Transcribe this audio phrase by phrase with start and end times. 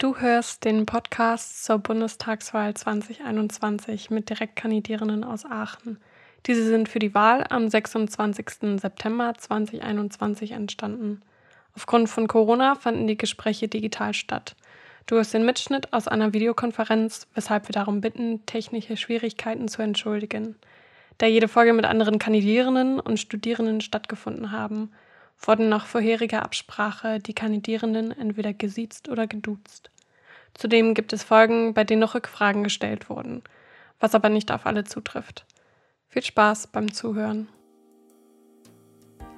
[0.00, 5.98] Du hörst den Podcast zur Bundestagswahl 2021 mit Direktkandidierenden aus Aachen.
[6.46, 8.80] Diese sind für die Wahl am 26.
[8.80, 11.20] September 2021 entstanden.
[11.74, 14.54] Aufgrund von Corona fanden die Gespräche digital statt.
[15.06, 20.54] Du hörst den Mitschnitt aus einer Videokonferenz, weshalb wir darum bitten, technische Schwierigkeiten zu entschuldigen.
[21.18, 24.92] Da jede Folge mit anderen Kandidierenden und Studierenden stattgefunden haben,
[25.40, 29.90] wurden nach vorheriger Absprache die Kandidierenden entweder gesiezt oder geduzt.
[30.54, 33.42] Zudem gibt es Folgen, bei denen noch Rückfragen gestellt wurden,
[34.00, 35.46] was aber nicht auf alle zutrifft.
[36.08, 37.48] Viel Spaß beim Zuhören.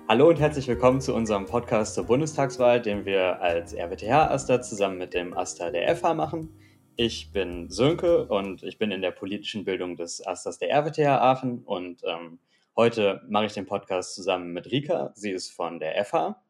[0.08, 5.14] Hallo und herzlich willkommen zu unserem Podcast zur Bundestagswahl, den wir als RWTH-Aster zusammen mit
[5.14, 6.48] dem Aster der FH machen.
[6.96, 11.62] Ich bin Sönke und ich bin in der politischen Bildung des Asters der RWTH Aachen
[11.62, 12.40] und ähm,
[12.80, 15.12] Heute mache ich den Podcast zusammen mit Rika.
[15.14, 16.42] Sie ist von der FH.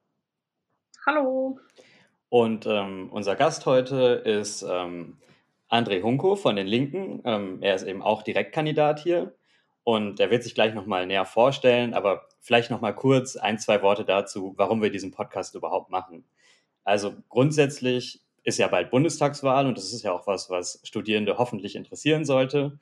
[1.05, 1.59] Hallo.
[2.29, 5.19] Und ähm, unser Gast heute ist ähm,
[5.69, 7.21] André Hunko von den Linken.
[7.25, 9.35] Ähm, er ist eben auch Direktkandidat hier.
[9.83, 14.05] Und er wird sich gleich nochmal näher vorstellen, aber vielleicht nochmal kurz ein, zwei Worte
[14.05, 16.25] dazu, warum wir diesen Podcast überhaupt machen.
[16.85, 21.75] Also grundsätzlich ist ja bald Bundestagswahl und das ist ja auch was, was Studierende hoffentlich
[21.75, 22.79] interessieren sollte.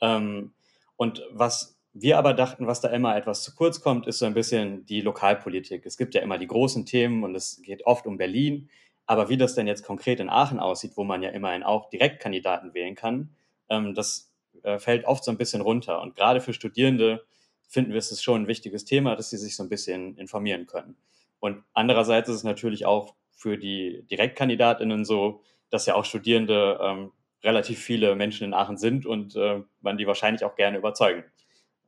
[0.00, 0.54] Ähm,
[0.96, 4.34] und was wir aber dachten, was da immer etwas zu kurz kommt, ist so ein
[4.34, 5.84] bisschen die Lokalpolitik.
[5.84, 8.70] Es gibt ja immer die großen Themen und es geht oft um Berlin.
[9.06, 12.72] Aber wie das denn jetzt konkret in Aachen aussieht, wo man ja immerhin auch Direktkandidaten
[12.72, 13.34] wählen kann,
[13.68, 14.32] ähm, das
[14.62, 16.00] äh, fällt oft so ein bisschen runter.
[16.00, 17.24] Und gerade für Studierende
[17.68, 20.96] finden wir es schon ein wichtiges Thema, dass sie sich so ein bisschen informieren können.
[21.40, 27.12] Und andererseits ist es natürlich auch für die Direktkandidatinnen so, dass ja auch Studierende ähm,
[27.42, 31.24] relativ viele Menschen in Aachen sind und äh, man die wahrscheinlich auch gerne überzeugen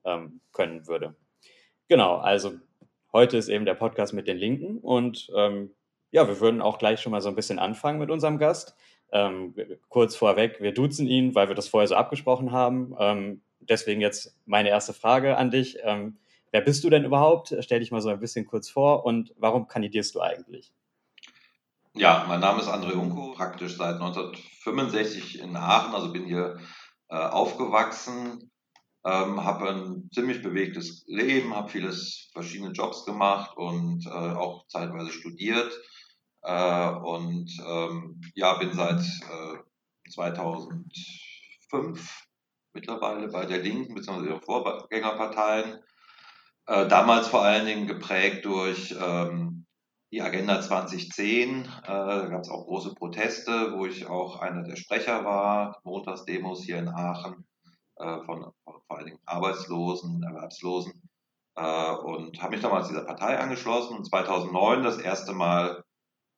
[0.04, 1.14] ähm, können würde.
[1.88, 2.52] Genau, also
[3.12, 5.70] heute ist eben der Podcast mit den Linken und ähm,
[6.10, 8.76] ja, wir würden auch gleich schon mal so ein bisschen anfangen mit unserem Gast.
[9.12, 9.54] Ähm,
[9.88, 12.94] kurz vorweg, wir duzen ihn, weil wir das vorher so abgesprochen haben.
[12.98, 15.78] Ähm, deswegen jetzt meine erste Frage an dich.
[15.82, 16.18] Ähm,
[16.52, 17.54] wer bist du denn überhaupt?
[17.60, 20.72] Stell dich mal so ein bisschen kurz vor und warum kandidierst du eigentlich?
[21.94, 26.58] Ja, mein Name ist André Unko, praktisch seit 1965 in Aachen, also bin hier
[27.08, 28.50] äh, aufgewachsen,
[29.04, 35.12] ähm, habe ein ziemlich bewegtes Leben, habe vieles verschiedene Jobs gemacht und äh, auch zeitweise
[35.12, 35.72] studiert
[36.42, 39.58] äh, und ähm, ja bin seit äh,
[40.10, 42.26] 2005
[42.72, 44.26] mittlerweile bei der Linken bzw.
[44.26, 45.78] ihren Vorgängerparteien.
[46.66, 49.66] Äh, damals vor allen Dingen geprägt durch ähm,
[50.10, 51.64] die Agenda 2010.
[51.64, 56.62] Äh, da gab es auch große Proteste, wo ich auch einer der Sprecher war, Montagsdemos
[56.62, 57.46] hier in Aachen
[57.96, 61.02] äh, von, von, vor allen Dingen Arbeitslosen, Erwerbslosen.
[61.56, 65.84] Äh, und habe mich damals dieser Partei angeschlossen und 2009 das erste Mal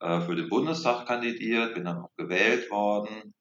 [0.00, 3.34] äh, für den Bundestag kandidiert, bin dann auch gewählt worden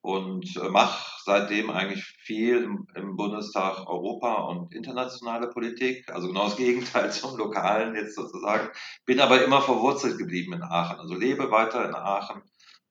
[0.00, 6.46] und äh, mache seitdem eigentlich viel im, im, Bundestag Europa und internationale Politik, also genau
[6.46, 8.68] das Gegenteil zum Lokalen jetzt sozusagen,
[9.06, 12.42] bin aber immer verwurzelt geblieben in Aachen, also lebe weiter in Aachen,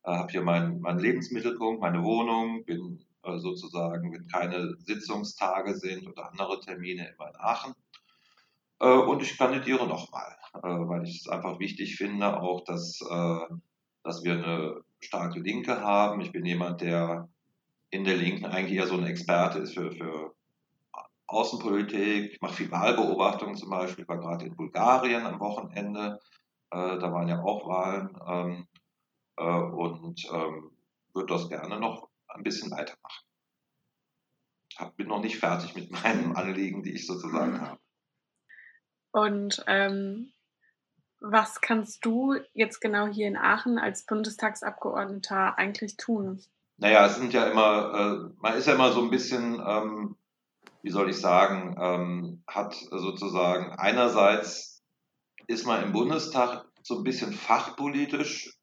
[0.06, 6.59] habe hier meinen mein Lebensmittelpunkt, meine Wohnung, bin sozusagen, wenn keine Sitzungstage sind oder andere
[6.59, 7.74] Termine immer in Aachen.
[8.80, 13.00] Äh, und ich kandidiere nochmal, äh, weil ich es einfach wichtig finde, auch dass,
[14.04, 16.22] dass wir eine starke Linke haben.
[16.22, 17.30] Ich bin jemand, der
[17.92, 20.34] in der Linken eigentlich eher so ein Experte ist für, für
[21.28, 22.34] Außenpolitik.
[22.34, 26.20] Ich mache viel Wahlbeobachtung zum Beispiel, ich war gerade in Bulgarien am Wochenende.
[26.70, 28.18] da waren ja auch Wahlen.
[28.28, 28.68] Ähm,
[29.38, 30.72] und ähm,
[31.14, 33.25] würde das gerne noch ein bisschen weitermachen.
[34.80, 37.80] Ich bin noch nicht fertig mit meinen Anliegen, die ich sozusagen habe.
[39.12, 40.34] Und ähm,
[41.20, 46.41] was kannst du jetzt genau hier in Aachen als Bundestagsabgeordneter eigentlich tun?
[46.78, 50.16] Naja, es sind ja immer, äh, man ist ja immer so ein bisschen, ähm,
[50.81, 54.84] wie soll ich sagen, ähm, hat sozusagen einerseits
[55.47, 58.58] ist man im Bundestag so ein bisschen fachpolitisch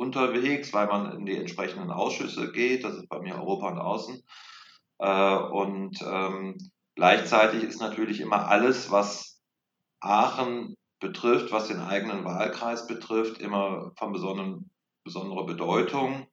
[0.00, 2.84] unterwegs, weil man in die entsprechenden Ausschüsse geht.
[2.84, 4.22] Das ist bei mir Europa und Außen.
[4.98, 6.56] Äh, und ähm,
[6.94, 9.42] gleichzeitig ist natürlich immer alles, was
[10.00, 14.70] Aachen betrifft, was den eigenen Wahlkreis betrifft, immer von besonderen,
[15.04, 16.26] besonderer Bedeutung.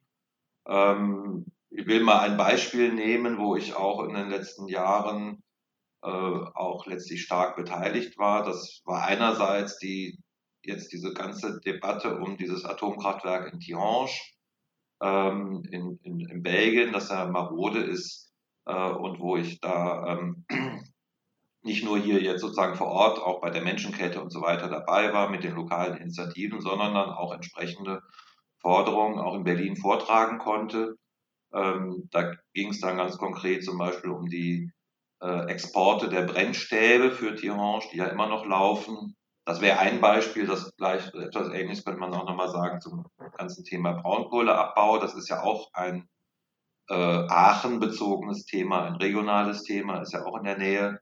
[0.65, 5.43] Ähm, ich will mal ein Beispiel nehmen, wo ich auch in den letzten Jahren
[6.03, 8.45] äh, auch letztlich stark beteiligt war.
[8.45, 10.17] Das war einerseits die
[10.67, 14.11] jetzt diese ganze Debatte um dieses Atomkraftwerk in Tihange
[15.01, 18.31] ähm, in, in, in, Belgien, das ja marode ist
[18.65, 20.45] äh, und wo ich da ähm,
[21.63, 25.13] nicht nur hier jetzt sozusagen vor Ort, auch bei der Menschenkette und so weiter dabei
[25.13, 28.01] war mit den lokalen Initiativen, sondern dann auch entsprechende
[28.59, 30.95] Forderungen auch in Berlin vortragen konnte.
[31.53, 34.71] Ähm, da ging es dann ganz konkret zum Beispiel um die
[35.21, 39.16] äh, Exporte der Brennstäbe für Tihange, die ja immer noch laufen.
[39.47, 43.05] Das wäre ein Beispiel, das gleich etwas Ähnliches könnte man auch nochmal sagen zum
[43.37, 44.97] ganzen Thema Braunkohleabbau.
[44.97, 46.09] Das ist ja auch ein
[46.89, 50.99] äh, Aachen-bezogenes Thema, ein regionales Thema, ist ja auch in der Nähe.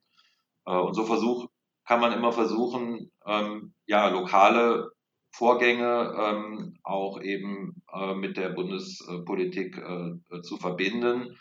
[0.68, 1.48] Äh, und so versuch,
[1.88, 4.92] kann man immer versuchen, ähm, ja, lokale
[5.32, 11.36] Vorgänge ähm, auch eben äh, mit der Bundespolitik äh, zu verbinden.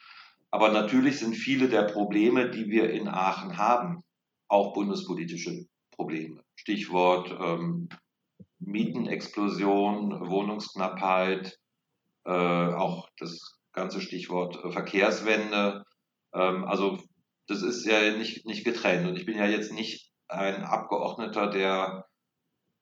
[0.51, 4.03] Aber natürlich sind viele der Probleme, die wir in Aachen haben,
[4.49, 6.43] auch bundespolitische Probleme.
[6.56, 7.88] Stichwort ähm,
[8.58, 11.58] Mietenexplosion, Wohnungsknappheit,
[12.25, 15.85] äh, auch das ganze Stichwort äh, Verkehrswende.
[16.32, 16.99] Ähm, also
[17.46, 19.06] das ist ja nicht, nicht getrennt.
[19.06, 22.06] Und ich bin ja jetzt nicht ein Abgeordneter, der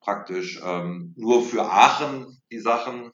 [0.00, 3.12] praktisch ähm, nur für Aachen die Sachen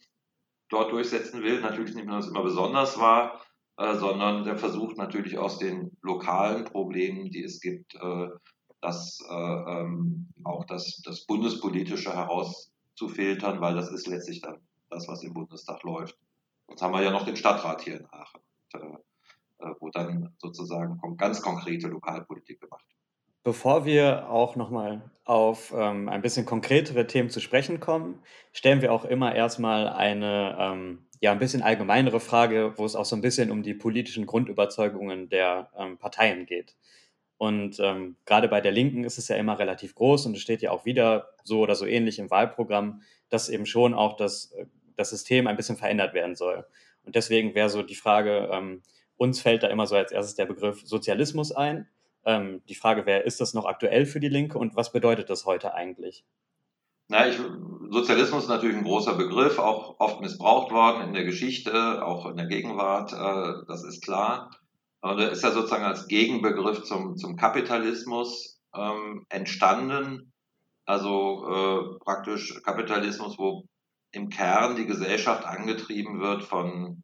[0.69, 1.61] dort durchsetzen will.
[1.61, 3.43] Natürlich nicht, wenn das immer besonders war,
[3.79, 8.29] äh, sondern der versucht natürlich aus den lokalen Problemen, die es gibt, äh,
[8.81, 14.59] das äh, ähm, auch das, das Bundespolitische herauszufiltern, weil das ist letztlich dann
[14.91, 16.17] das, was im Bundestag läuft.
[16.67, 18.41] Sonst haben wir ja noch den Stadtrat hier in Aachen,
[18.75, 22.99] äh, äh, wo dann sozusagen ganz konkrete Lokalpolitik gemacht wird.
[23.45, 28.23] Bevor wir auch nochmal auf ähm, ein bisschen konkretere Themen zu sprechen kommen,
[28.53, 33.05] stellen wir auch immer erstmal eine ähm, ja, ein bisschen allgemeinere Frage, wo es auch
[33.05, 36.77] so ein bisschen um die politischen Grundüberzeugungen der ähm, Parteien geht.
[37.39, 40.61] Und ähm, gerade bei der Linken ist es ja immer relativ groß und es steht
[40.61, 44.67] ja auch wieder so oder so ähnlich im Wahlprogramm, dass eben schon auch das, äh,
[44.97, 46.67] das System ein bisschen verändert werden soll.
[47.05, 48.83] Und deswegen wäre so die Frage, ähm,
[49.17, 51.87] uns fällt da immer so als erstes der Begriff Sozialismus ein.
[52.25, 55.47] Ähm, die Frage wäre, ist das noch aktuell für die Linke und was bedeutet das
[55.47, 56.25] heute eigentlich?
[57.07, 57.39] Na, ich,
[57.91, 62.37] Sozialismus ist natürlich ein großer Begriff, auch oft missbraucht worden in der Geschichte, auch in
[62.37, 64.51] der Gegenwart, äh, das ist klar.
[65.01, 70.33] Und er ist ja sozusagen als Gegenbegriff zum, zum Kapitalismus ähm, entstanden.
[70.85, 73.65] Also äh, praktisch Kapitalismus, wo
[74.11, 77.03] im Kern die Gesellschaft angetrieben wird von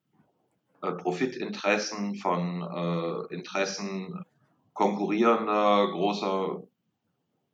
[0.82, 4.25] äh, Profitinteressen, von äh, Interessen
[4.73, 6.62] konkurrierender großer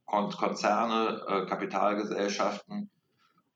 [0.06, 2.90] Konzerne, äh, Kapitalgesellschaften.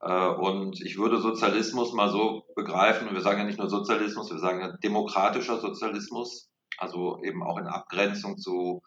[0.01, 4.39] Äh, und ich würde Sozialismus mal so begreifen, wir sagen ja nicht nur Sozialismus, wir
[4.39, 8.83] sagen ja demokratischer Sozialismus, also eben auch in Abgrenzung zu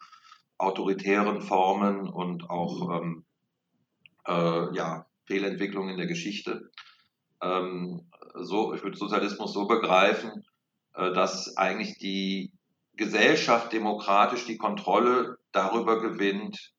[0.58, 3.24] autoritären Formen und auch ähm,
[4.26, 6.70] äh, ja, Fehlentwicklungen in der Geschichte.
[7.40, 10.44] Ähm, so, ich würde Sozialismus so begreifen,
[10.94, 12.52] äh, dass eigentlich die
[12.94, 16.72] Gesellschaft demokratisch die Kontrolle darüber gewinnt,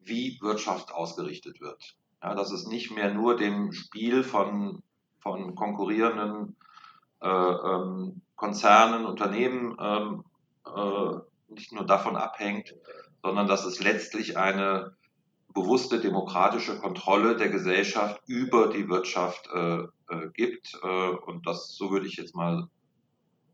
[0.00, 1.96] wie Wirtschaft ausgerichtet wird.
[2.22, 4.82] Ja, dass es nicht mehr nur dem Spiel von,
[5.20, 6.56] von konkurrierenden
[7.26, 10.24] ähm, Konzernen, Unternehmen ähm,
[10.64, 12.74] äh, nicht nur davon abhängt,
[13.22, 14.96] sondern dass es letztlich eine
[15.54, 19.78] bewusste demokratische Kontrolle der Gesellschaft über die Wirtschaft äh,
[20.08, 20.78] äh, gibt.
[20.82, 22.68] Äh, und das, so würde ich jetzt mal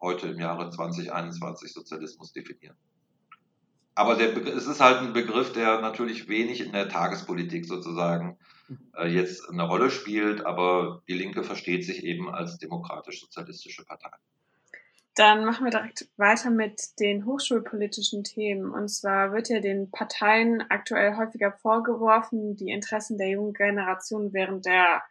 [0.00, 2.76] heute im Jahre 2021 Sozialismus definieren.
[3.94, 8.36] Aber der, es ist halt ein Begriff, der natürlich wenig in der Tagespolitik sozusagen
[8.96, 14.10] äh, jetzt eine Rolle spielt, aber die Linke versteht sich eben als demokratisch-sozialistische Partei.
[15.16, 18.72] Dann machen wir direkt weiter mit den hochschulpolitischen Themen.
[18.72, 24.66] Und zwar wird ja den Parteien aktuell häufiger vorgeworfen, die Interessen der jungen Generation während
[24.66, 25.02] der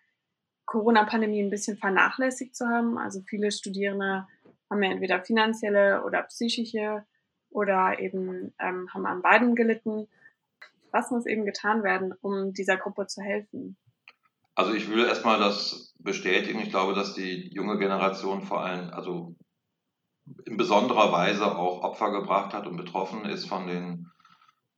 [0.66, 2.98] Corona-Pandemie ein bisschen vernachlässigt zu haben.
[2.98, 4.28] Also viele Studierende
[4.70, 7.06] haben ja entweder finanzielle oder psychische
[7.50, 10.08] oder eben ähm, haben an beiden gelitten.
[10.94, 13.78] Was muss eben getan werden, um dieser Gruppe zu helfen?
[14.54, 16.60] Also ich will erstmal das bestätigen.
[16.60, 19.36] Ich glaube, dass die junge Generation vor allem, also
[20.46, 24.12] in besonderer Weise auch Opfer gebracht hat und betroffen ist von den,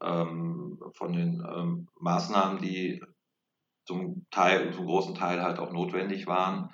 [0.02, 3.04] ähm, von den ähm, Maßnahmen, die
[3.86, 6.74] zum Teil, zum großen Teil halt auch notwendig waren.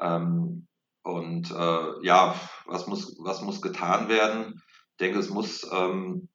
[0.00, 0.68] Ähm,
[1.02, 4.62] und äh, ja, was muss, was muss getan werden?
[4.92, 6.28] Ich denke, es muss ähm,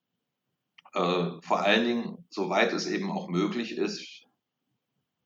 [0.94, 4.22] äh, vor allen Dingen, soweit es eben auch möglich ist,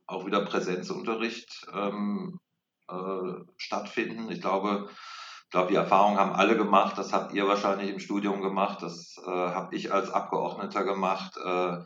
[0.06, 2.40] auch wieder Präsenzunterricht ähm,
[2.88, 4.30] äh, stattfinden.
[4.30, 4.88] Ich glaube,
[5.44, 6.98] ich glaube, die Erfahrung haben alle gemacht.
[6.98, 8.82] Das habt ihr wahrscheinlich im Studium gemacht.
[8.82, 11.36] Das äh, habe ich als Abgeordneter gemacht.
[11.36, 11.84] Äh,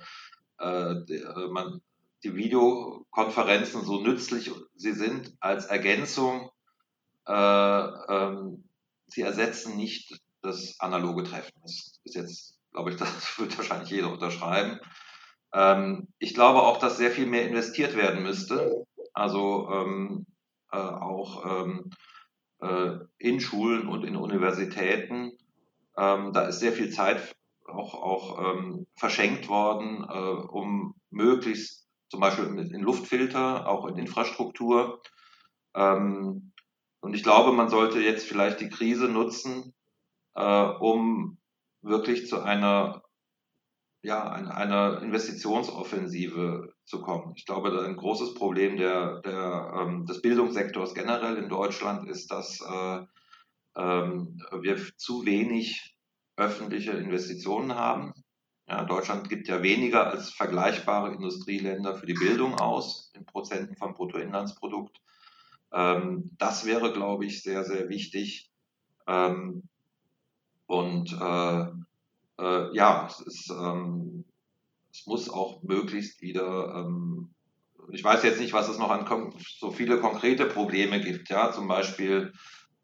[1.09, 1.81] die, äh, man,
[2.23, 6.51] die Videokonferenzen, so nützlich sie sind, als Ergänzung,
[7.27, 8.69] äh, ähm,
[9.07, 11.53] sie ersetzen nicht das analoge Treffen.
[11.63, 14.81] Das ist jetzt, glaube ich, das wird wahrscheinlich jeder unterschreiben.
[15.53, 18.85] Ähm, ich glaube auch, dass sehr viel mehr investiert werden müsste.
[19.13, 20.27] Also ähm,
[20.73, 21.91] äh, auch ähm,
[22.61, 25.33] äh, in Schulen und in Universitäten.
[25.97, 27.37] Ähm, da ist sehr viel Zeit
[27.67, 35.03] auch, auch ähm, verschenkt worden, äh, um möglichst zum Beispiel in Luftfilter, auch in Infrastruktur.
[35.75, 36.53] Ähm,
[37.01, 39.75] und ich glaube, man sollte jetzt vielleicht die Krise nutzen,
[40.35, 41.39] äh, um
[41.83, 43.03] wirklich zu einer
[44.05, 47.35] ja, eine, eine Investitionsoffensive zu kommen.
[47.37, 52.61] Ich glaube, ein großes Problem der, der, ähm, des Bildungssektors generell in Deutschland ist, dass
[52.61, 53.07] äh,
[53.77, 55.97] ähm, wir zu wenig
[56.37, 58.13] öffentliche Investitionen haben.
[58.67, 63.95] Ja, Deutschland gibt ja weniger als vergleichbare Industrieländer für die Bildung aus, in Prozenten vom
[63.95, 65.01] Bruttoinlandsprodukt.
[65.73, 68.51] Ähm, das wäre, glaube ich, sehr, sehr wichtig.
[69.07, 69.69] Ähm,
[70.73, 71.67] und äh,
[72.43, 74.25] äh, ja, es, ist, ähm,
[74.91, 77.35] es muss auch möglichst wieder, ähm,
[77.91, 81.69] ich weiß jetzt nicht, was es noch an so viele konkrete Probleme gibt, ja, zum
[81.69, 82.33] Beispiel,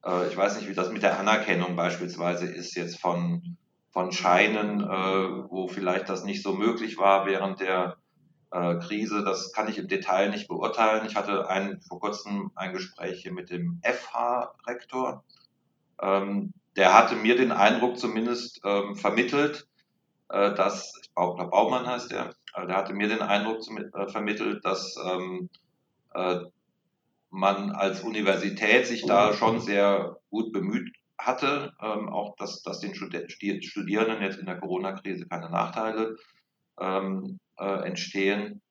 [0.05, 3.57] äh, ich weiß nicht, wie das mit der Anerkennung beispielsweise ist jetzt von,
[3.91, 7.97] von Scheinen, äh, wo vielleicht das nicht so möglich war während der
[8.51, 11.07] äh, Krise, das kann ich im Detail nicht beurteilen.
[11.07, 15.25] Ich hatte ein, vor kurzem ein Gespräch hier mit dem FH-Rektor.
[16.03, 19.67] Ähm, der hatte mir den Eindruck zumindest ähm, vermittelt,
[20.29, 24.09] äh, dass, ich glaube, Baumann heißt der, äh, der hatte mir den Eindruck zum, äh,
[24.09, 25.51] vermittelt, dass ähm,
[26.15, 26.39] äh,
[27.31, 32.95] man als Universität sich da schon sehr gut bemüht hatte, ähm, auch dass, dass den
[32.95, 36.17] Studierenden jetzt in der Corona-Krise keine Nachteile
[36.79, 38.63] ähm, äh, entstehen.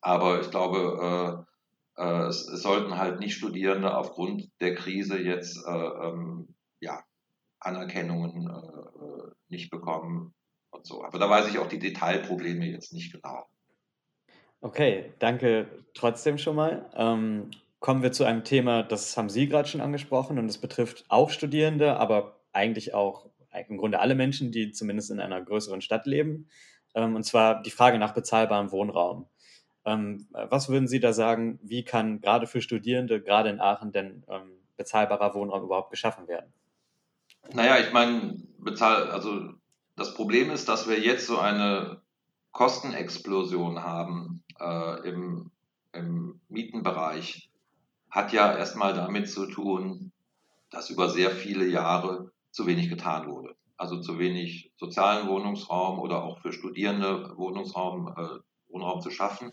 [0.00, 1.44] Aber ich glaube,
[1.96, 7.04] äh, es, es, sollten halt nicht Studierende aufgrund der Krise jetzt äh, ähm, ja,
[7.60, 10.34] Anerkennungen äh, nicht bekommen
[10.70, 11.04] und so.
[11.04, 13.46] Aber da weiß ich auch die Detailprobleme jetzt nicht genau.
[14.62, 16.90] Okay, danke trotzdem schon mal.
[16.94, 21.04] Ähm, kommen wir zu einem Thema, das haben Sie gerade schon angesprochen und es betrifft
[21.08, 23.30] auch Studierende, aber eigentlich auch
[23.68, 26.48] im Grunde alle Menschen, die zumindest in einer größeren Stadt leben.
[26.94, 29.26] Ähm, und zwar die Frage nach bezahlbarem Wohnraum.
[29.84, 34.24] Ähm, was würden Sie da sagen, wie kann gerade für Studierende, gerade in Aachen, denn
[34.28, 36.52] ähm, bezahlbarer Wohnraum überhaupt geschaffen werden?
[37.52, 39.54] Naja, ich meine, bezahl, also
[39.96, 42.00] das Problem ist, dass wir jetzt so eine
[42.52, 45.50] Kostenexplosion haben äh, im,
[45.92, 47.50] im Mietenbereich.
[48.10, 50.12] Hat ja erstmal damit zu tun,
[50.70, 53.56] dass über sehr viele Jahre zu wenig getan wurde.
[53.76, 59.52] Also zu wenig sozialen Wohnungsraum oder auch für Studierende Wohnungsraum, äh, Wohnraum zu schaffen.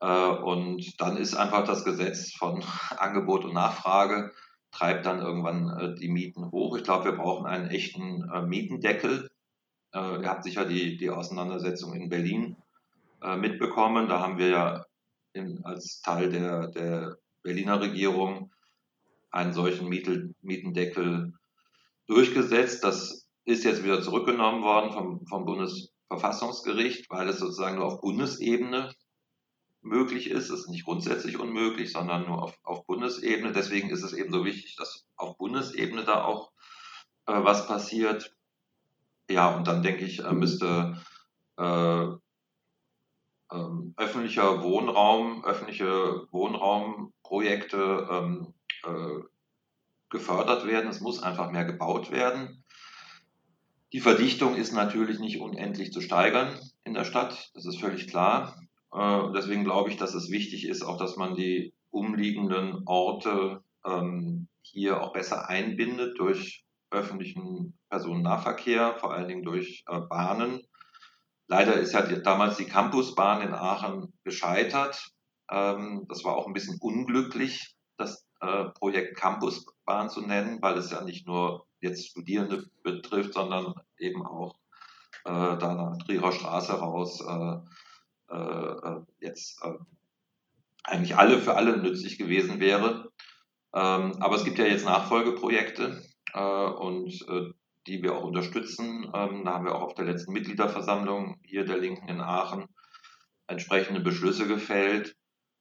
[0.00, 2.64] Äh, und dann ist einfach das Gesetz von
[2.96, 4.32] Angebot und Nachfrage
[4.70, 6.76] treibt dann irgendwann äh, die Mieten hoch.
[6.76, 9.28] Ich glaube, wir brauchen einen echten äh, Mietendeckel.
[9.92, 12.56] Äh, ihr habt sicher die, die Auseinandersetzung in Berlin
[13.40, 14.08] mitbekommen.
[14.08, 14.84] Da haben wir ja
[15.32, 18.52] in, als Teil der, der Berliner Regierung
[19.32, 21.32] einen solchen Mietel, Mietendeckel
[22.06, 22.84] durchgesetzt.
[22.84, 28.94] Das ist jetzt wieder zurückgenommen worden vom, vom Bundesverfassungsgericht, weil es sozusagen nur auf Bundesebene
[29.80, 30.50] möglich ist.
[30.50, 33.52] Es ist nicht grundsätzlich unmöglich, sondern nur auf, auf Bundesebene.
[33.52, 36.52] Deswegen ist es eben so wichtig, dass auf Bundesebene da auch
[37.26, 38.34] äh, was passiert.
[39.30, 41.00] Ja, und dann denke ich, äh, müsste
[41.56, 42.06] äh,
[43.50, 48.54] ähm, öffentlicher Wohnraum, öffentliche Wohnraumprojekte ähm,
[48.84, 49.22] äh,
[50.10, 50.90] gefördert werden.
[50.90, 52.64] Es muss einfach mehr gebaut werden.
[53.92, 58.54] Die Verdichtung ist natürlich nicht unendlich zu steigern in der Stadt, das ist völlig klar.
[58.92, 64.48] Äh, deswegen glaube ich, dass es wichtig ist, auch dass man die umliegenden Orte ähm,
[64.62, 70.62] hier auch besser einbindet durch öffentlichen Personennahverkehr, vor allen Dingen durch äh, Bahnen.
[71.46, 75.10] Leider ist ja die, damals die Campusbahn in Aachen gescheitert.
[75.50, 80.90] Ähm, das war auch ein bisschen unglücklich, das äh, Projekt Campusbahn zu nennen, weil es
[80.90, 84.54] ja nicht nur jetzt Studierende betrifft, sondern eben auch
[85.24, 87.56] äh, da nach Trierer Straße raus äh,
[89.20, 89.72] jetzt äh,
[90.84, 93.10] eigentlich alle für alle nützlich gewesen wäre.
[93.74, 96.02] Ähm, aber es gibt ja jetzt Nachfolgeprojekte
[96.34, 97.24] und
[97.88, 99.10] die wir auch unterstützen.
[99.14, 102.66] Ähm, da haben wir auch auf der letzten Mitgliederversammlung hier der Linken in Aachen
[103.46, 105.16] entsprechende Beschlüsse gefällt.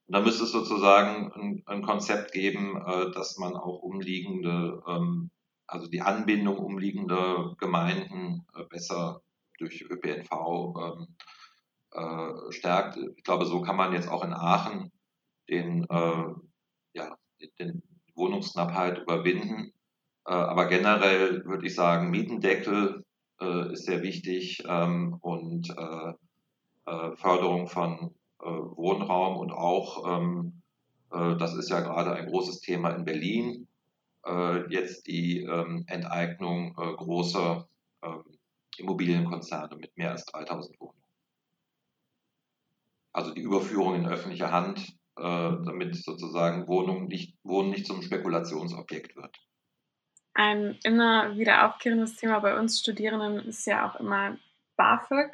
[0.08, 5.32] Und da müsste es sozusagen ein, ein Konzept geben, äh, dass man auch umliegende, ähm,
[5.66, 9.22] also die Anbindung umliegender Gemeinden äh, besser
[9.58, 11.16] durch ÖPNV ähm,
[11.98, 12.98] äh, stärkt.
[13.18, 14.92] Ich glaube, so kann man jetzt auch in Aachen
[15.50, 16.26] den, äh,
[16.94, 17.18] ja,
[17.60, 17.82] den
[18.16, 19.74] Wohnungsknappheit überwinden.
[20.26, 23.04] Äh, aber generell würde ich sagen, Mietendeckel
[23.42, 26.14] äh, ist sehr wichtig ähm, und äh,
[27.16, 30.62] Förderung von Wohnraum und auch ähm,
[31.12, 33.68] Äh, das ist ja gerade ein großes Thema in Berlin.
[34.70, 37.66] Jetzt die ähm, Enteignung großer
[38.04, 38.24] ähm,
[38.78, 41.07] Immobilienkonzerne mit mehr als 3000 Wohnungen.
[43.18, 49.36] Also die Überführung in öffentliche Hand, damit sozusagen Wohnung nicht, Wohnen nicht zum Spekulationsobjekt wird.
[50.36, 54.38] Ein immer wieder aufkehrendes Thema bei uns Studierenden ist ja auch immer
[54.76, 55.32] BAföG.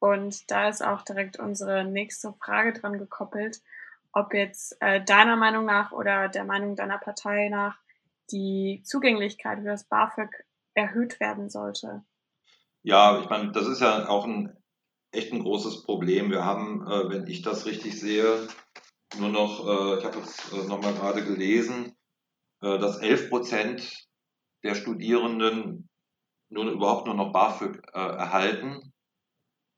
[0.00, 3.60] Und da ist auch direkt unsere nächste Frage dran gekoppelt,
[4.10, 7.78] ob jetzt äh, deiner Meinung nach oder der Meinung deiner Partei nach
[8.32, 10.30] die Zugänglichkeit für das BAföG
[10.74, 12.02] erhöht werden sollte.
[12.82, 14.56] Ja, ich meine, das ist ja auch ein
[15.12, 16.30] echt ein großes Problem.
[16.30, 18.46] Wir haben, äh, wenn ich das richtig sehe,
[19.18, 21.96] nur noch, äh, ich habe jetzt äh, nochmal gerade gelesen,
[22.62, 24.06] äh, dass 11 Prozent
[24.62, 25.88] der Studierenden
[26.48, 28.92] nur überhaupt nur noch BAföG äh, erhalten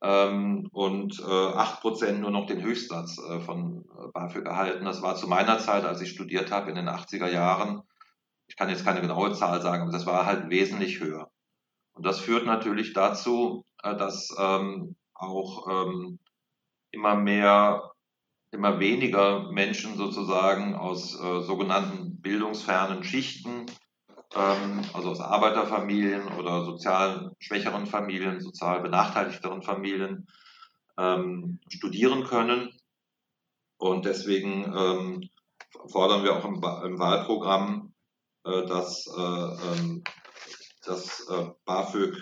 [0.02, 4.84] ähm, und äh, 8% nur noch den Höchstsatz äh, von äh, BAföG erhalten.
[4.84, 7.82] Das war zu meiner Zeit, als ich studiert habe, in den 80er Jahren.
[8.48, 11.30] Ich kann jetzt keine genaue Zahl sagen, aber das war halt wesentlich höher.
[11.94, 16.18] Und das führt natürlich dazu, dass ähm, auch ähm,
[16.90, 17.92] immer mehr,
[18.50, 23.66] immer weniger Menschen sozusagen aus äh, sogenannten bildungsfernen Schichten
[24.34, 30.26] ähm, also aus Arbeiterfamilien oder sozial schwächeren Familien, sozial benachteiligteren Familien
[30.98, 32.70] ähm, studieren können.
[33.78, 35.28] Und deswegen ähm,
[35.90, 37.94] fordern wir auch im, im Wahlprogramm,
[38.44, 40.04] äh, dass äh, ähm,
[40.84, 42.16] das äh, BAföG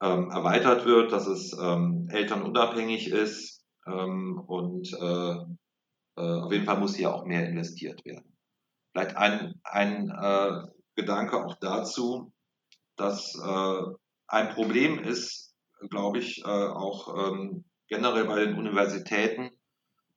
[0.00, 5.34] ähm, erweitert wird, dass es ähm, elternunabhängig ist und äh,
[6.18, 8.36] äh, auf jeden Fall muss hier auch mehr investiert werden.
[8.92, 12.32] Vielleicht ein, ein äh, Gedanke auch dazu,
[12.96, 13.82] dass äh,
[14.26, 15.54] ein Problem ist,
[15.90, 19.50] glaube ich, äh, auch ähm, generell bei den Universitäten,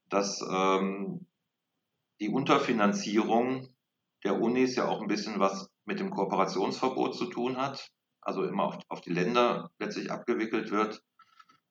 [0.09, 1.27] dass ähm,
[2.19, 3.69] die Unterfinanzierung
[4.23, 7.91] der Unis ja auch ein bisschen was mit dem Kooperationsverbot zu tun hat,
[8.21, 11.03] also immer auf, auf die Länder letztlich abgewickelt wird.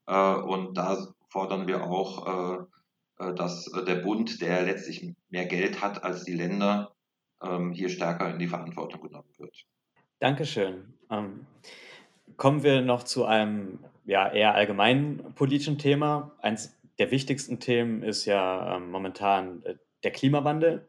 [0.07, 2.27] Äh, und da fordern wir auch,
[3.19, 6.95] äh, äh dass der Bund, der letztlich mehr Geld hat als die Länder,
[7.43, 9.65] ähm, hier stärker in die Verantwortung genommen wird.
[10.19, 10.95] Dankeschön.
[11.11, 11.47] Ähm,
[12.37, 16.33] kommen wir noch zu einem ja, eher allgemeinen politischen Thema.
[16.41, 19.63] Eins der wichtigsten Themen ist ja ähm, momentan
[20.03, 20.89] der Klimawandel.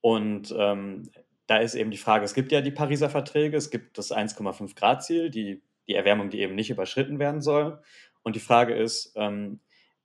[0.00, 1.10] Und ähm,
[1.46, 4.74] da ist eben die Frage, es gibt ja die Pariser Verträge, es gibt das 1,5
[4.74, 7.82] Grad Ziel, die, die Erwärmung, die eben nicht überschritten werden soll.
[8.22, 9.60] Und die Frage ist, ähm,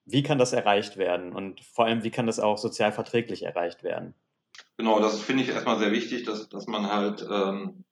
[0.06, 1.34] wie kann das erreicht werden?
[1.34, 4.16] Und vor allem, wie kann das auch sozial verträglich erreicht werden?
[4.78, 7.86] Genau, das finde ich erstmal sehr wichtig, dass, dass man halt ähm,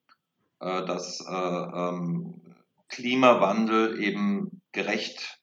[0.60, 2.42] äh, das äh, ähm,
[2.90, 5.40] Klimawandel eben gerecht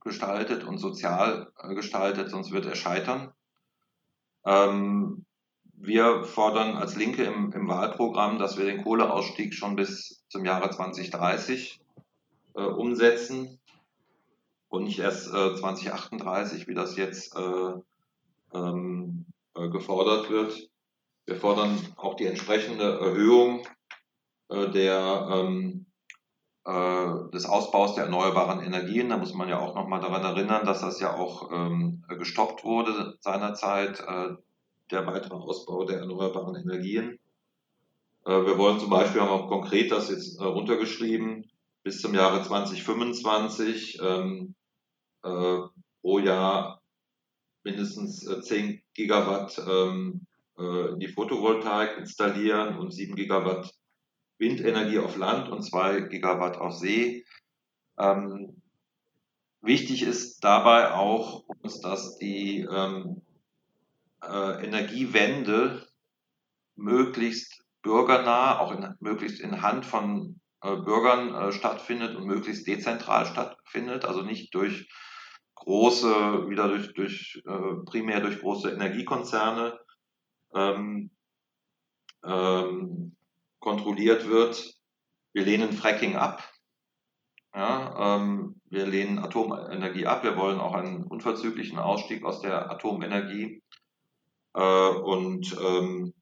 [0.00, 3.32] gestaltet und sozial äh, gestaltet, sonst wird er scheitern.
[4.44, 5.25] Ähm,
[5.78, 10.70] wir fordern als Linke im, im, Wahlprogramm, dass wir den Kohleausstieg schon bis zum Jahre
[10.70, 11.80] 2030
[12.54, 13.60] äh, umsetzen
[14.68, 17.72] und nicht erst äh, 2038, wie das jetzt äh,
[18.54, 20.70] ähm, äh, gefordert wird.
[21.26, 23.66] Wir fordern auch die entsprechende Erhöhung
[24.48, 25.86] äh, der, ähm,
[26.64, 29.10] äh, des Ausbaus der erneuerbaren Energien.
[29.10, 33.16] Da muss man ja auch nochmal daran erinnern, dass das ja auch ähm, gestoppt wurde
[33.20, 34.02] seinerzeit,
[34.90, 37.18] der weitere Ausbau der erneuerbaren Energien.
[38.24, 41.48] Wir wollen zum Beispiel, haben auch konkret das jetzt runtergeschrieben,
[41.84, 44.56] bis zum Jahre 2025 ähm,
[45.22, 46.82] pro Jahr
[47.66, 53.74] mindestens 10 äh, Gigawatt ähm, äh, in die Photovoltaik installieren und 7 Gigawatt
[54.38, 57.24] Windenergie auf Land und 2 Gigawatt auf See.
[57.98, 58.62] Ähm,
[59.62, 61.44] wichtig ist dabei auch
[61.82, 63.22] dass die ähm,
[64.28, 65.86] äh, Energiewende
[66.76, 73.26] möglichst bürgernah, auch in, möglichst in Hand von äh, Bürgern äh, stattfindet und möglichst dezentral
[73.26, 74.88] stattfindet, also nicht durch
[75.54, 79.78] große, wieder durch, durch äh, primär durch große Energiekonzerne
[80.54, 81.10] ähm,
[82.24, 83.16] ähm,
[83.58, 84.74] kontrolliert wird.
[85.32, 86.42] Wir lehnen Fracking ab.
[87.54, 90.24] Ja, ähm, wir lehnen Atomenergie ab.
[90.24, 93.62] Wir wollen auch einen unverzüglichen Ausstieg aus der Atomenergie.
[94.56, 96.14] Äh, und ähm,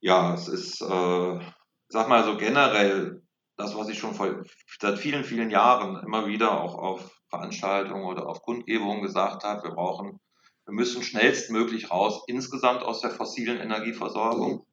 [0.00, 1.40] ja, es ist, äh,
[1.88, 3.22] sag mal so generell
[3.56, 4.44] das, was ich schon vor,
[4.80, 9.70] seit vielen, vielen Jahren immer wieder auch auf Veranstaltungen oder auf Kundgebungen gesagt habe, wir
[9.70, 10.20] brauchen,
[10.66, 14.66] wir müssen schnellstmöglich raus insgesamt aus der fossilen Energieversorgung.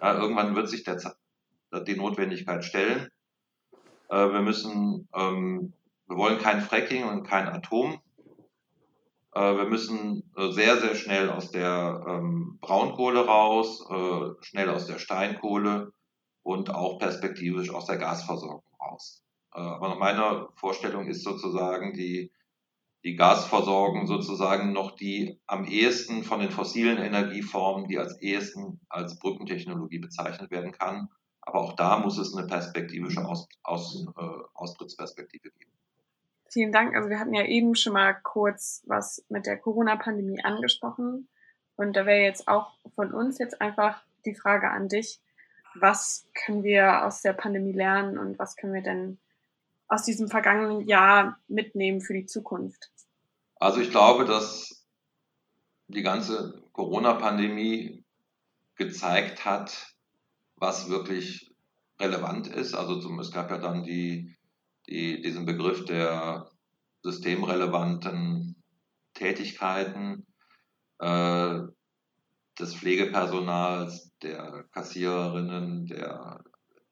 [0.00, 1.16] Ja, irgendwann wird sich der,
[1.86, 3.08] die Notwendigkeit stellen.
[4.08, 5.74] Äh, wir müssen, ähm,
[6.06, 8.00] wir wollen kein Fracking und kein Atom.
[9.38, 14.86] Äh, wir müssen äh, sehr, sehr schnell aus der ähm, Braunkohle raus, äh, schnell aus
[14.86, 15.92] der Steinkohle
[16.42, 19.22] und auch perspektivisch aus der Gasversorgung raus.
[19.50, 22.32] Aber nach meiner Vorstellung ist sozusagen die,
[23.04, 29.20] die Gasversorgung sozusagen noch die am ehesten von den fossilen Energieformen, die als ehesten als
[29.20, 31.08] Brückentechnologie bezeichnet werden kann.
[31.42, 34.22] Aber auch da muss es eine perspektivische Aus, Aus, äh,
[34.54, 35.72] Austrittsperspektive geben.
[36.50, 36.94] Vielen Dank.
[36.94, 41.28] Also wir hatten ja eben schon mal kurz was mit der Corona-Pandemie angesprochen.
[41.76, 45.20] Und da wäre jetzt auch von uns jetzt einfach die Frage an dich.
[45.74, 49.18] Was können wir aus der Pandemie lernen und was können wir denn
[49.86, 52.90] aus diesem vergangenen Jahr mitnehmen für die Zukunft?
[53.56, 54.86] Also ich glaube, dass
[55.88, 58.04] die ganze Corona-Pandemie
[58.76, 59.94] gezeigt hat,
[60.56, 61.54] was wirklich
[62.00, 62.74] relevant ist.
[62.74, 64.36] Also zum, es gab ja dann die,
[64.88, 66.50] die, diesen Begriff der
[67.02, 68.62] systemrelevanten
[69.14, 70.26] Tätigkeiten
[70.98, 71.60] äh,
[72.58, 76.42] des Pflegepersonals, der Kassiererinnen, der,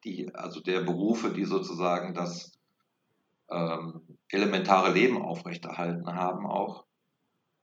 [0.05, 2.53] die, also der Berufe, die sozusagen das
[3.51, 6.85] ähm, elementare Leben aufrechterhalten haben auch.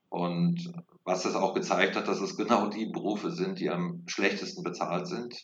[0.10, 4.63] Und was es auch gezeigt hat, dass es genau die Berufe sind, die am schlechtesten
[4.63, 5.36] bezahlt sind.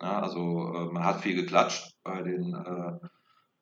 [0.00, 0.40] Ja, also
[0.74, 3.06] äh, man hat viel geklatscht bei den, äh,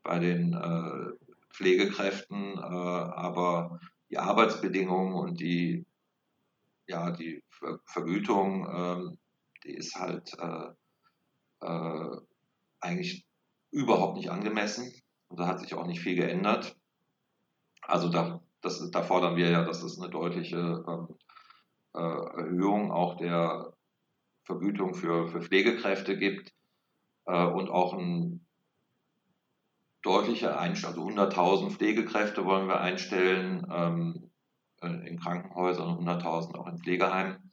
[0.08, 1.12] bei den äh,
[1.50, 5.84] Pflegekräften, äh, aber die Arbeitsbedingungen und die,
[6.86, 9.18] ja, die Ver Vergütung, ähm,
[9.64, 10.70] die ist halt äh,
[11.60, 12.16] äh,
[12.80, 13.26] eigentlich
[13.70, 14.90] überhaupt nicht angemessen.
[15.28, 16.74] Und da hat sich auch nicht viel geändert.
[17.82, 20.56] Also da, das, da fordern wir ja, dass es eine deutliche
[20.88, 21.18] ähm,
[21.94, 23.74] äh, Erhöhung auch der
[24.44, 26.54] Vergütung für, für Pflegekräfte gibt
[27.26, 28.47] äh, und auch ein
[30.02, 34.30] deutlicher Einstellung, also 100.000 Pflegekräfte wollen wir einstellen ähm,
[34.80, 37.52] äh, in Krankenhäusern und 100.000 auch in Pflegeheimen.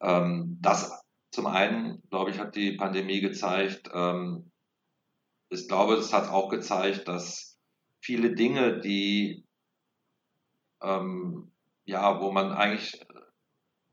[0.00, 4.50] Ähm, das zum einen, glaube ich, hat die Pandemie gezeigt, ähm,
[5.52, 7.58] ich glaube, es hat auch gezeigt, dass
[8.00, 9.44] viele Dinge, die
[10.80, 11.52] ähm,
[11.84, 13.04] ja, wo man eigentlich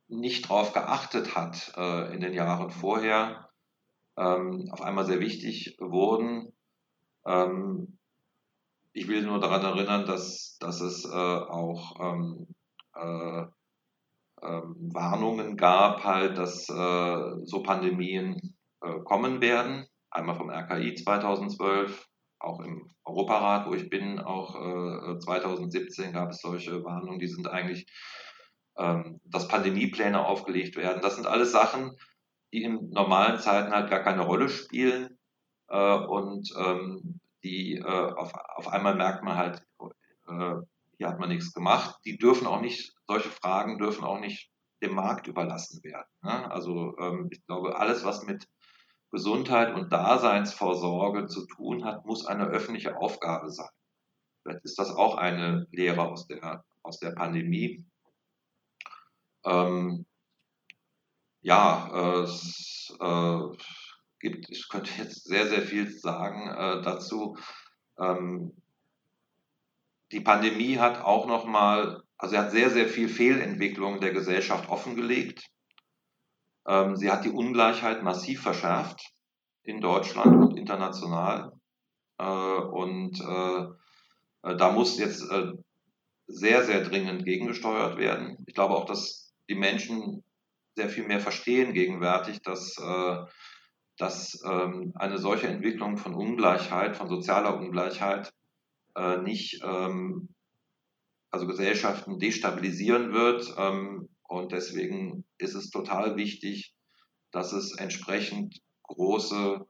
[0.08, 3.50] nicht drauf geachtet hat äh, in den Jahren vorher,
[4.16, 6.54] ähm, auf einmal sehr wichtig wurden.
[7.28, 8.00] Ähm,
[8.94, 12.48] ich will nur daran erinnern, dass, dass es äh, auch ähm,
[12.96, 13.46] äh,
[14.42, 22.08] ähm, Warnungen gab, halt, dass äh, so Pandemien äh, kommen werden einmal vom RKI 2012,
[22.40, 27.48] auch im Europarat, wo ich bin, auch äh, 2017 gab es solche Warnungen, die sind
[27.48, 27.88] eigentlich,
[28.78, 31.02] ähm, dass Pandemiepläne aufgelegt werden.
[31.02, 31.98] Das sind alles Sachen,
[32.54, 35.18] die in normalen Zeiten halt gar keine Rolle spielen
[35.70, 37.17] äh, und ähm,
[37.48, 39.64] die äh, auf, auf einmal merkt man halt,
[40.28, 40.56] äh,
[40.98, 42.00] hier hat man nichts gemacht.
[42.06, 46.08] Die dürfen auch nicht, solche Fragen dürfen auch nicht dem Markt überlassen werden.
[46.22, 46.52] Ne?
[46.52, 48.48] Also ähm, ich glaube, alles, was mit
[49.12, 53.70] Gesundheit und Daseinsvorsorge zu tun hat, muss eine öffentliche Aufgabe sein.
[54.44, 57.86] Vielleicht ist das auch eine Lehre aus der, aus der Pandemie.
[59.46, 60.06] Ähm,
[61.42, 63.40] ja, es äh,
[64.20, 67.38] gibt, ich könnte jetzt sehr, sehr viel sagen äh, dazu.
[68.00, 68.54] Ähm,
[70.12, 75.48] die Pandemie hat auch nochmal, also sie hat sehr, sehr viel Fehlentwicklung der Gesellschaft offengelegt.
[76.66, 79.12] Ähm, sie hat die Ungleichheit massiv verschärft
[79.64, 81.52] in Deutschland und international.
[82.18, 85.52] Äh, und äh, da muss jetzt äh,
[86.28, 88.38] sehr, sehr dringend gegengesteuert werden.
[88.48, 90.24] Ich glaube auch, dass die Menschen
[90.76, 92.78] sehr viel mehr verstehen gegenwärtig, dass,
[93.98, 98.34] dass ähm, eine solche Entwicklung von Ungleichheit, von sozialer Ungleichheit
[99.24, 100.30] nicht ähm,
[101.30, 103.56] also Gesellschaften destabilisieren wird,
[104.28, 106.74] und deswegen ist es total wichtig,
[107.32, 109.66] dass es entsprechend große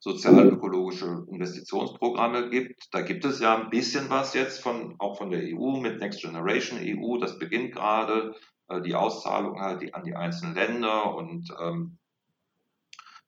[0.00, 2.92] sozialökologische Investitionsprogramme gibt.
[2.92, 6.20] Da gibt es ja ein bisschen was jetzt von, auch von der EU mit Next
[6.20, 7.16] Generation EU.
[7.16, 8.34] Das beginnt gerade,
[8.68, 11.96] äh, die Auszahlung halt die, an die einzelnen Länder und ähm,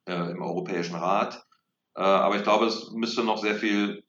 [0.07, 1.45] äh, im Europäischen Rat.
[1.95, 4.05] Äh, aber ich glaube, es müsste noch sehr viel,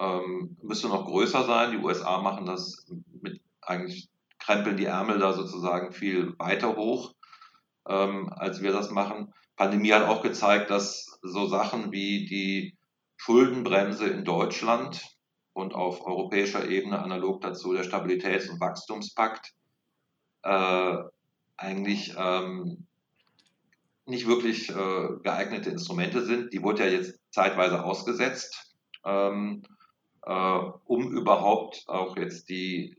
[0.00, 1.72] ähm, müsste noch größer sein.
[1.72, 2.86] Die USA machen das
[3.22, 7.14] mit eigentlich krempeln die Ärmel da sozusagen viel weiter hoch,
[7.86, 9.32] ähm, als wir das machen.
[9.56, 12.76] Pandemie hat auch gezeigt, dass so Sachen wie die
[13.16, 15.02] Schuldenbremse in Deutschland
[15.52, 19.52] und auf europäischer Ebene analog dazu der Stabilitäts- und Wachstumspakt
[20.42, 20.96] äh,
[21.56, 22.86] eigentlich ähm,
[24.08, 26.52] nicht wirklich äh, geeignete Instrumente sind.
[26.52, 29.62] Die wurde ja jetzt zeitweise ausgesetzt, ähm,
[30.22, 32.98] äh, um überhaupt auch jetzt die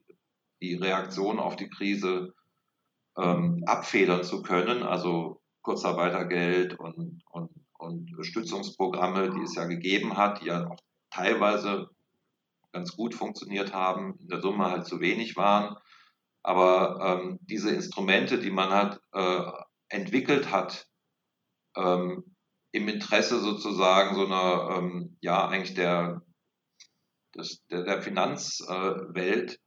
[0.62, 2.34] die Reaktion auf die Krise
[3.18, 4.84] ähm, abfedern zu können.
[4.84, 11.90] Also Kurzarbeitergeld und, und, und Stützungsprogramme, die es ja gegeben hat, die ja auch teilweise
[12.72, 15.76] ganz gut funktioniert haben, in der Summe halt zu wenig waren.
[16.44, 19.44] Aber ähm, diese Instrumente, die man hat, äh,
[19.90, 20.88] entwickelt hat,
[21.80, 22.36] ähm,
[22.72, 26.22] im Interesse sozusagen so einer, ähm, ja, eigentlich der,
[27.36, 29.60] des, der, der Finanzwelt,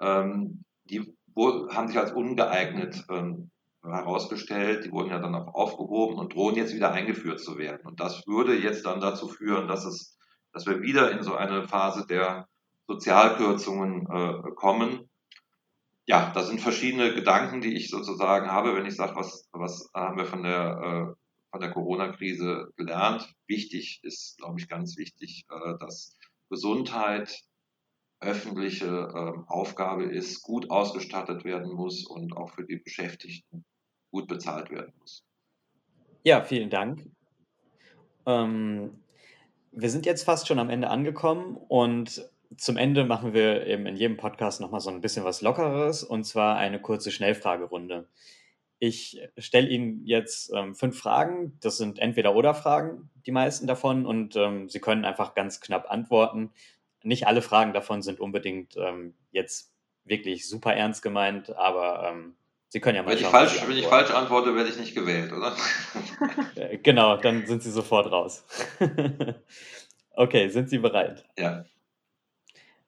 [0.00, 3.50] ähm, die haben sich als ungeeignet ähm,
[3.82, 4.84] herausgestellt.
[4.84, 7.86] Die wurden ja dann auch aufgehoben und drohen jetzt wieder eingeführt zu werden.
[7.86, 10.18] Und das würde jetzt dann dazu führen, dass es,
[10.52, 12.48] dass wir wieder in so eine Phase der
[12.88, 15.08] Sozialkürzungen äh, kommen.
[16.06, 20.16] Ja, das sind verschiedene Gedanken, die ich sozusagen habe, wenn ich sage, was, was haben
[20.16, 21.17] wir von der, äh,
[21.50, 23.34] von der Corona-Krise gelernt.
[23.46, 26.16] Wichtig ist, glaube ich, ganz wichtig, äh, dass
[26.50, 27.42] Gesundheit
[28.20, 33.64] öffentliche äh, Aufgabe ist, gut ausgestattet werden muss und auch für die Beschäftigten
[34.10, 35.24] gut bezahlt werden muss.
[36.24, 37.08] Ja, vielen Dank.
[38.26, 39.02] Ähm,
[39.72, 43.96] wir sind jetzt fast schon am Ende angekommen und zum Ende machen wir eben in
[43.96, 48.08] jedem Podcast nochmal so ein bisschen was Lockeres und zwar eine kurze Schnellfragerunde.
[48.78, 51.58] Ich stelle Ihnen jetzt ähm, fünf Fragen.
[51.60, 55.90] Das sind entweder oder Fragen, die meisten davon, und ähm, Sie können einfach ganz knapp
[55.90, 56.52] antworten
[57.02, 59.72] nicht alle Fragen davon sind unbedingt ähm, jetzt
[60.04, 62.34] wirklich super ernst gemeint, aber ähm,
[62.70, 63.28] Sie können ja mal wenn schauen.
[63.28, 65.56] Ich falsch, wenn ich falsch antworte, werde ich nicht gewählt, oder?
[66.56, 68.44] Äh, genau, dann sind Sie sofort raus.
[70.10, 71.24] okay, sind Sie bereit?
[71.38, 71.64] Ja.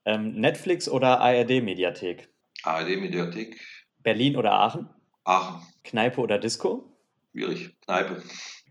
[0.05, 2.29] Ähm, Netflix oder ARD-Mediathek?
[2.65, 3.61] ARD-Mediathek.
[4.03, 4.89] Berlin oder Aachen?
[5.25, 5.67] Aachen.
[5.85, 6.97] Kneipe oder Disco?
[7.33, 7.79] Schwierig.
[7.83, 8.23] Kneipe.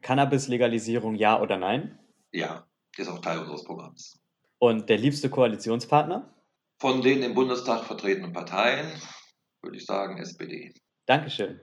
[0.02, 2.00] Cannabis-Legalisierung ja oder nein?
[2.32, 2.66] Ja,
[2.98, 4.20] ist auch Teil unseres Programms.
[4.60, 6.34] Und der liebste Koalitionspartner?
[6.80, 8.92] Von den im Bundestag vertretenen Parteien
[9.62, 10.74] würde ich sagen SPD.
[11.06, 11.60] Dankeschön.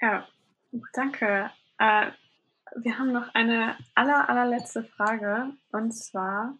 [0.00, 0.26] Ja,
[0.92, 1.50] danke.
[1.78, 2.10] Äh,
[2.76, 5.52] wir haben noch eine aller, allerletzte Frage.
[5.72, 6.56] Und zwar,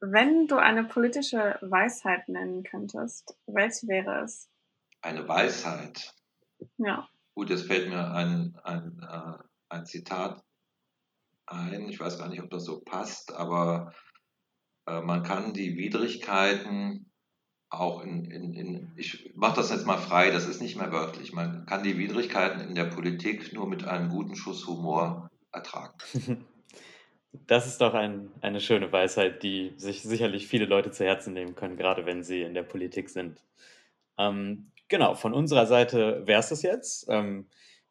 [0.00, 4.50] wenn du eine politische Weisheit nennen könntest, welche wäre es?
[5.00, 6.14] Eine Weisheit?
[6.78, 7.08] Ja.
[7.34, 10.44] Gut, es fällt mir ein, ein, äh, ein Zitat
[11.46, 11.88] ein.
[11.88, 13.92] Ich weiß gar nicht, ob das so passt, aber
[14.86, 17.10] äh, man kann die Widrigkeiten
[17.70, 21.32] auch in, in, in ich mache das jetzt mal frei, das ist nicht mehr wörtlich,
[21.32, 25.94] man kann die Widrigkeiten in der Politik nur mit einem guten Schuss Humor ertragen.
[27.48, 31.56] Das ist doch ein, eine schöne Weisheit, die sich sicherlich viele Leute zu Herzen nehmen
[31.56, 33.42] können, gerade wenn sie in der Politik sind.
[34.16, 37.06] Ähm, genau, von unserer Seite wäre es das jetzt.
[37.08, 37.46] Ähm,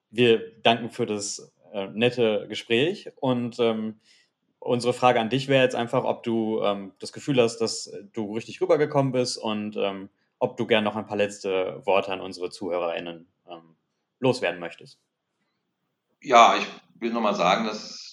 [0.10, 4.00] wir danken für das äh, nette Gespräch und ähm,
[4.60, 8.34] unsere Frage an dich wäre jetzt einfach, ob du ähm, das Gefühl hast, dass du
[8.34, 12.50] richtig rübergekommen bist und ähm, ob du gerne noch ein paar letzte Worte an unsere
[12.50, 13.76] ZuhörerInnen ähm,
[14.20, 15.00] loswerden möchtest.
[16.22, 16.66] Ja, ich
[17.00, 18.04] will nochmal sagen, dass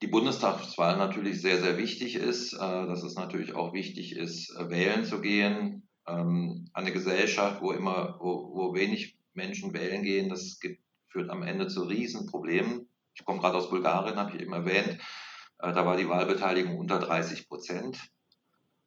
[0.00, 4.70] die Bundestagswahl natürlich sehr, sehr wichtig ist, äh, dass es natürlich auch wichtig ist, äh,
[4.70, 5.87] wählen zu gehen.
[6.08, 11.42] Ähm, eine Gesellschaft, wo immer, wo, wo wenig Menschen wählen gehen, das gibt, führt am
[11.42, 12.88] Ende zu Riesenproblemen.
[13.14, 14.98] Ich komme gerade aus Bulgarien, habe ich eben erwähnt.
[15.58, 17.98] Äh, da war die Wahlbeteiligung unter 30 Prozent.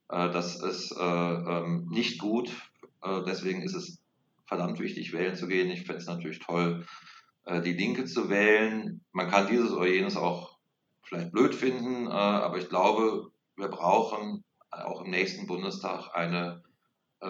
[0.09, 2.51] Äh, das ist äh, ähm, nicht gut.
[3.03, 3.97] Deswegen ist es
[4.45, 5.71] verdammt wichtig, wählen zu gehen.
[5.71, 6.85] Ich fände es natürlich toll,
[7.47, 9.03] die Linke zu wählen.
[9.11, 10.59] Man kann dieses oder jenes auch
[11.01, 16.61] vielleicht blöd finden, aber ich glaube, wir brauchen auch im nächsten Bundestag eine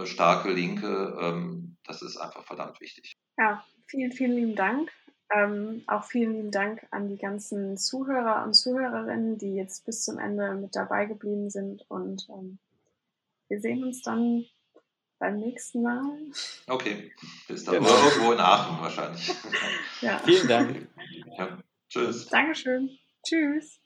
[0.06, 1.18] starke Linke.
[1.20, 3.14] Ähm, das ist einfach verdammt wichtig.
[3.38, 4.92] Ja, vielen, vielen lieben Dank.
[5.34, 10.20] Ähm, auch vielen lieben Dank an die ganzen Zuhörer und Zuhörerinnen, die jetzt bis zum
[10.20, 11.84] Ende mit dabei geblieben sind.
[11.90, 12.60] Und ähm,
[13.48, 14.46] wir sehen uns dann
[15.20, 16.04] beim nächsten Mal.
[16.68, 17.14] Okay,
[17.48, 17.76] bis dann.
[17.76, 17.90] Genau.
[17.90, 19.32] Irgendwo in Aachen wahrscheinlich.
[20.02, 20.18] Ja.
[20.26, 20.88] Vielen Dank.
[21.38, 21.60] Ja.
[21.88, 22.26] Tschüss.
[22.28, 22.98] Dankeschön.
[23.24, 23.81] Tschüss.